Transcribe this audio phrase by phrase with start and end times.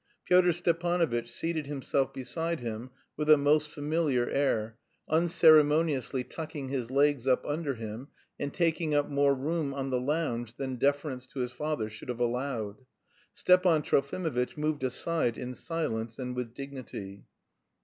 [0.25, 4.75] Pyotr Stepanovitch seated himself beside him with a most familiar air,
[5.07, 8.07] unceremoniously tucking his legs up under him,
[8.39, 12.19] and taking up more room on the lounge than deference to his father should have
[12.19, 12.83] allowed.
[13.31, 17.25] Stepan Trofimovitch moved aside, in silence, and with dignity.